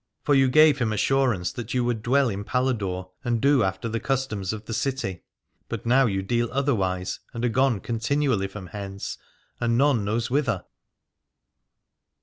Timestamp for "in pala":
2.29-2.73